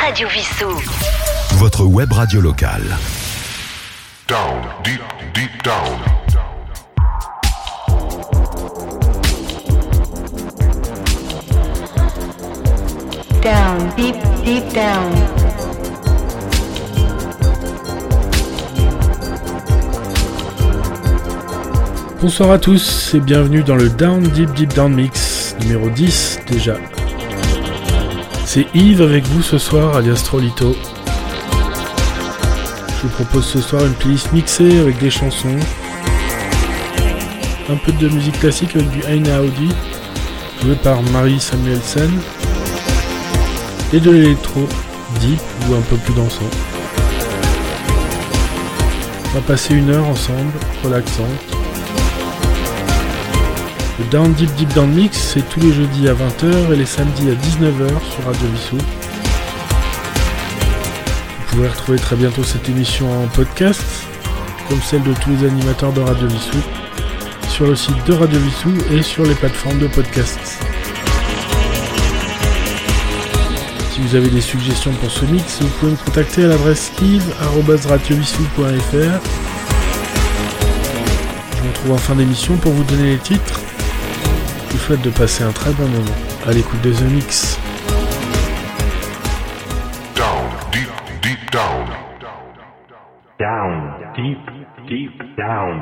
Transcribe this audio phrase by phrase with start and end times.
[0.00, 0.70] Radio Vissou.
[1.56, 2.96] Votre web radio locale.
[4.26, 5.02] Down, deep,
[5.34, 5.98] deep down.
[13.42, 15.12] Down, deep, deep down.
[22.22, 26.76] Bonsoir à tous et bienvenue dans le Down Deep Deep Down Mix numéro 10 déjà.
[28.52, 30.74] C'est Yves avec vous ce soir alias Trolito.
[32.96, 35.56] Je vous propose ce soir une playlist mixée avec des chansons,
[37.68, 39.68] un peu de musique classique avec du Aina Audi
[40.64, 42.10] joué par Marie Samuelsen
[43.92, 44.68] et de l'électro
[45.20, 46.50] deep ou un peu plus dansant.
[49.26, 50.50] On va passer une heure ensemble,
[50.82, 51.49] relaxante.
[54.10, 57.34] Down Deep Deep Down Mix, c'est tous les jeudis à 20h et les samedis à
[57.34, 58.76] 19h sur Radio Vissou.
[61.38, 63.84] Vous pouvez retrouver très bientôt cette émission en podcast,
[64.68, 66.58] comme celle de tous les animateurs de Radio Vissou,
[67.50, 70.40] sur le site de Radio Vissou et sur les plateformes de podcast.
[73.92, 79.20] Si vous avez des suggestions pour ce mix, vous pouvez me contacter à l'adresse yves.radiovissou.fr.
[81.52, 83.60] Je vous retrouve en fin d'émission pour vous donner les titres.
[84.90, 86.16] Souhaite de passer un très bon moment
[86.48, 87.56] à l'écoute de The Mix.
[90.16, 90.90] Down, deep,
[91.22, 91.86] deep down.
[93.38, 94.38] Down, deep,
[94.88, 95.80] deep down.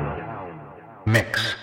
[1.07, 1.57] Mix.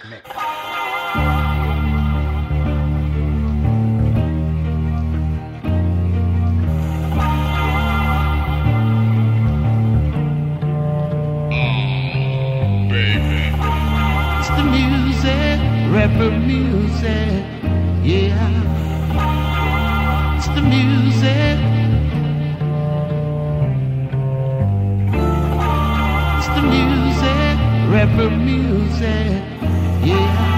[14.40, 17.42] It's the music, rapper music,
[18.04, 18.36] yeah.
[20.36, 21.56] It's the music.
[26.36, 27.56] It's the music,
[27.90, 29.42] rapper music,
[30.04, 30.55] yeah.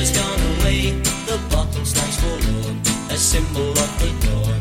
[0.00, 0.96] has gone away.
[1.28, 2.76] The bottle stands forlorn,
[3.10, 4.60] a symbol of the dawn.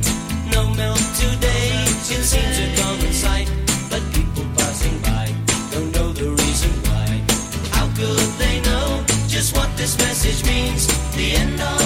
[0.51, 1.71] No milk today,
[2.15, 3.47] it seems a common sight.
[3.89, 5.25] But people passing by
[5.71, 7.07] don't know the reason why.
[7.71, 10.88] How could they know just what this message means?
[11.15, 11.78] The end of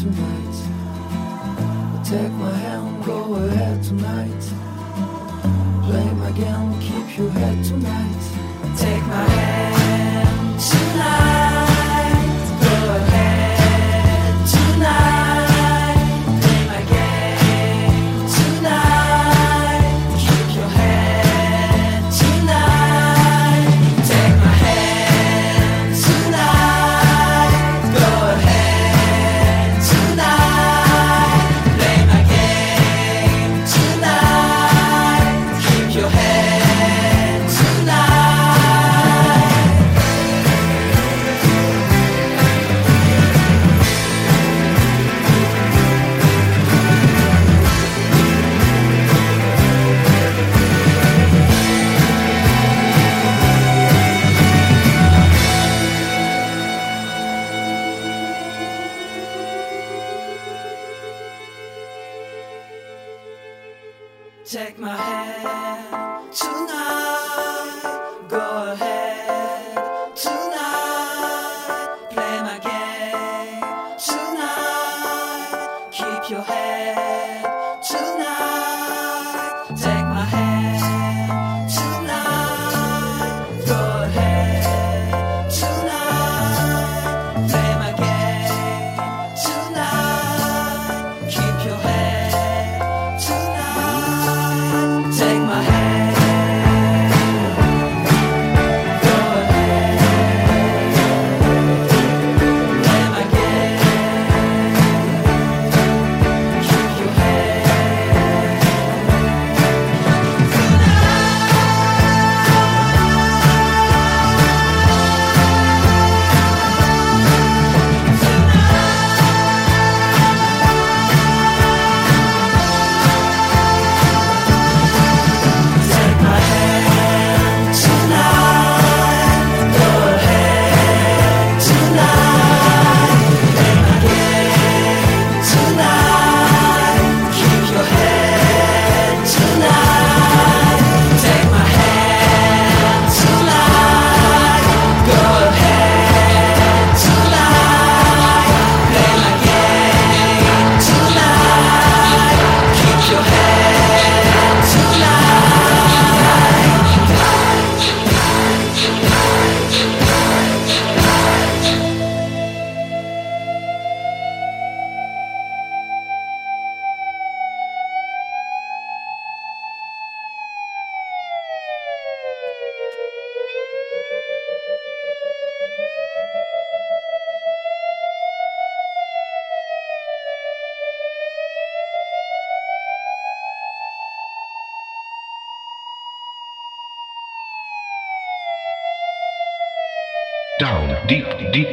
[0.00, 0.56] tonight.
[2.04, 4.42] Take my hand, go ahead tonight.
[5.84, 8.09] Play my game, keep your head tonight.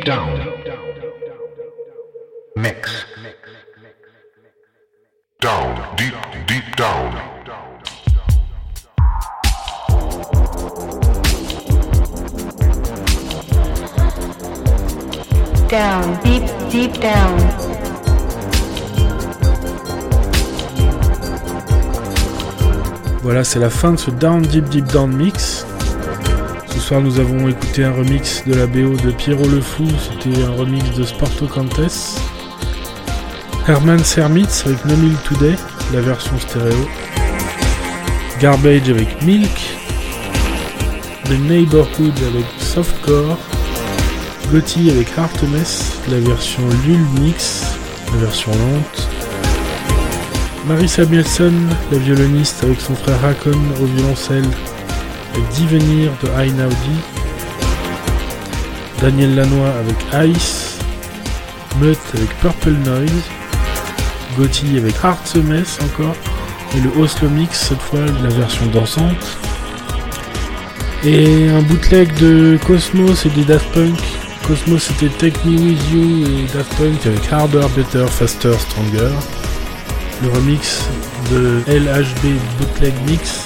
[0.08, 0.40] Down.
[2.56, 3.06] Mix.
[5.42, 6.16] Down, deep,
[6.48, 7.12] deep down.
[15.68, 17.38] Down, deep, deep down.
[23.24, 25.66] Voilà, c'est la fin de ce Down Deep Deep Down mix.
[26.90, 30.84] Nous avons écouté un remix de la BO de Pierrot le Fou, c'était un remix
[30.96, 32.18] de Sporto Cantes.
[33.68, 35.56] Herman Sermitz avec No Milk Today,
[35.94, 36.88] la version stéréo.
[38.40, 39.76] Garbage avec Milk.
[41.26, 43.38] The Neighborhood avec Softcore.
[44.52, 47.64] Gotti avec Artemis, la version Lul Mix,
[48.14, 49.10] la version lente.
[50.66, 51.54] Marie Samuelson,
[51.92, 54.48] la violoniste avec son frère Hakon au violoncelle,
[55.54, 56.76] Divenir de I Now D.
[59.02, 60.78] Daniel Lanois avec Ice.
[61.80, 63.12] Mutt avec Purple Noise.
[64.38, 66.16] Gotti avec Heart Mess encore.
[66.76, 69.38] Et le Oslo Mix, cette fois la version dansante.
[71.04, 74.00] Et un bootleg de Cosmos et des Daft Punk
[74.48, 79.12] Cosmos c'était Take Me With You et Daft Punk avec Harder, Better, Faster, Stronger.
[80.24, 80.86] Le remix
[81.30, 83.42] de LHB Bootleg Mix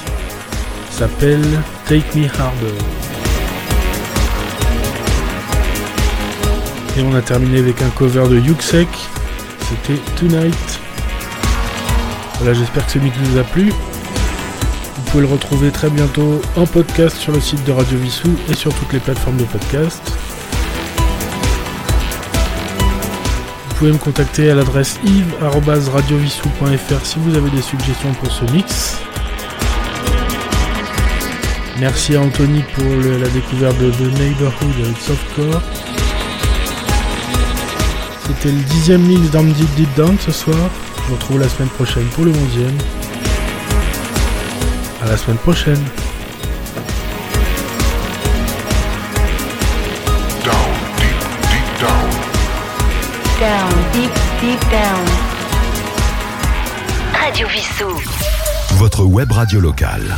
[0.91, 1.43] s'appelle
[1.87, 2.75] Take Me Harder.
[6.97, 8.89] Et on a terminé avec un cover de Yuxek,
[9.69, 10.79] c'était Tonight.
[12.39, 13.69] Voilà, j'espère que ce mix vous a plu.
[13.69, 18.55] Vous pouvez le retrouver très bientôt en podcast sur le site de Radio Vissou et
[18.55, 20.01] sur toutes les plateformes de podcast.
[23.69, 28.99] Vous pouvez me contacter à l'adresse yves.radiovissou.fr si vous avez des suggestions pour ce mix.
[31.81, 35.61] Merci à Anthony pour le- la découverte de The Neighborhood avec Softcore.
[38.27, 40.69] C'était le dixième mix dans Deep Deep Down ce soir.
[40.97, 42.77] Je vous retrouve la semaine prochaine pour le onzième.
[45.03, 45.83] À la semaine prochaine.
[50.45, 51.19] Down, deep,
[51.49, 52.09] deep down.
[53.39, 55.05] Down, deep, deep down.
[57.19, 57.99] Radio Vissou.
[58.77, 60.15] Votre web radio locale.